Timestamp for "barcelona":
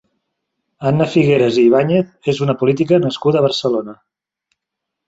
3.51-3.99